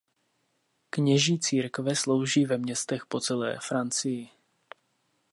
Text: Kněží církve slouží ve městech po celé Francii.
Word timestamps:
Kněží 0.89 1.39
církve 1.39 1.95
slouží 1.95 2.45
ve 2.45 2.57
městech 2.57 3.05
po 3.05 3.19
celé 3.19 3.59
Francii. 3.61 4.29